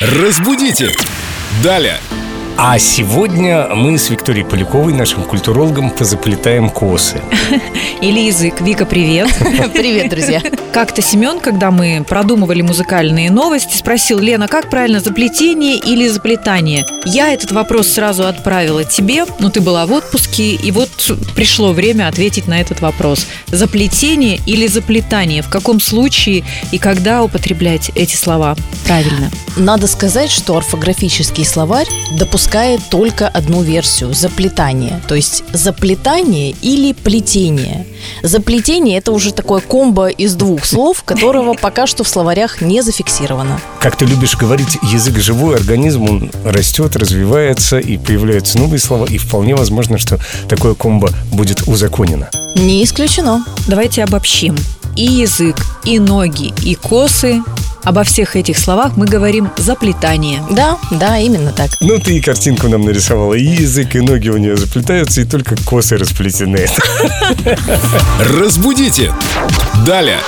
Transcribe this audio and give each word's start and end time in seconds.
Разбудите! 0.00 0.90
Далее! 1.62 2.00
А 2.62 2.78
сегодня 2.78 3.68
мы 3.74 3.96
с 3.96 4.10
Викторией 4.10 4.44
Поляковой, 4.44 4.92
нашим 4.92 5.22
культурологом, 5.22 5.88
позаплетаем 5.88 6.68
косы. 6.68 7.18
Или 8.02 8.26
язык. 8.26 8.60
Вика, 8.60 8.84
привет. 8.84 9.28
Привет, 9.72 10.10
друзья. 10.10 10.42
Как-то 10.70 11.00
Семен, 11.00 11.40
когда 11.40 11.70
мы 11.70 12.04
продумывали 12.06 12.60
музыкальные 12.60 13.30
новости, 13.30 13.74
спросил, 13.78 14.18
Лена, 14.18 14.46
как 14.46 14.68
правильно, 14.68 15.00
заплетение 15.00 15.78
или 15.78 16.06
заплетание? 16.06 16.84
Я 17.06 17.32
этот 17.32 17.50
вопрос 17.52 17.88
сразу 17.88 18.26
отправила 18.26 18.84
тебе, 18.84 19.24
но 19.38 19.48
ты 19.48 19.62
была 19.62 19.86
в 19.86 19.92
отпуске, 19.92 20.54
и 20.54 20.70
вот 20.70 20.90
пришло 21.34 21.72
время 21.72 22.08
ответить 22.08 22.46
на 22.46 22.60
этот 22.60 22.82
вопрос. 22.82 23.26
Заплетение 23.46 24.38
или 24.44 24.66
заплетание? 24.66 25.40
В 25.40 25.48
каком 25.48 25.80
случае 25.80 26.44
и 26.72 26.78
когда 26.78 27.22
употреблять 27.22 27.90
эти 27.94 28.16
слова 28.16 28.54
правильно? 28.84 29.30
Надо 29.56 29.86
сказать, 29.86 30.30
что 30.30 30.56
орфографический 30.56 31.44
словарь 31.44 31.88
допускает 32.12 32.49
только 32.90 33.28
одну 33.28 33.62
версию– 33.62 34.12
заплетание. 34.14 35.00
То 35.06 35.14
есть 35.14 35.44
заплетание 35.52 36.54
или 36.62 36.92
плетение. 36.92 37.86
Заплетение– 38.22 38.98
это 38.98 39.12
уже 39.12 39.32
такое 39.32 39.60
комбо 39.60 40.08
из 40.08 40.34
двух 40.34 40.64
слов, 40.64 41.02
которого 41.04 41.54
пока 41.54 41.86
что 41.86 42.02
в 42.02 42.08
словарях 42.08 42.60
не 42.60 42.82
зафиксировано. 42.82 43.60
Как 43.80 43.96
ты 43.96 44.04
любишь 44.04 44.36
говорить, 44.36 44.78
язык 44.82 45.18
живой, 45.18 45.56
организм, 45.56 46.10
он 46.10 46.30
растет, 46.44 46.96
развивается, 46.96 47.78
и 47.78 47.96
появляются 47.96 48.58
новые 48.58 48.80
слова, 48.80 49.06
и 49.06 49.18
вполне 49.18 49.54
возможно, 49.54 49.98
что 49.98 50.18
такое 50.48 50.74
комбо 50.74 51.10
будет 51.32 51.68
узаконено. 51.68 52.30
Не 52.56 52.82
исключено. 52.82 53.44
Давайте 53.68 54.02
обобщим. 54.02 54.56
И 54.96 55.04
язык, 55.04 55.56
и 55.84 55.98
ноги, 56.00 56.52
и 56.64 56.74
косы 56.74 57.42
Обо 57.84 58.04
всех 58.04 58.36
этих 58.36 58.58
словах 58.58 58.96
мы 58.96 59.06
говорим 59.06 59.50
заплетание. 59.56 60.42
Да, 60.50 60.78
да, 60.90 61.18
именно 61.18 61.52
так. 61.52 61.70
Ну, 61.80 61.98
ты 61.98 62.18
и 62.18 62.20
картинку 62.20 62.68
нам 62.68 62.82
нарисовала. 62.82 63.34
И 63.34 63.44
язык, 63.44 63.94
и 63.94 64.00
ноги 64.00 64.28
у 64.28 64.36
нее 64.36 64.56
заплетаются, 64.56 65.20
и 65.20 65.24
только 65.24 65.56
косы 65.64 65.96
расплетены. 65.96 66.66
Разбудите! 68.20 69.12
Далее! 69.86 70.18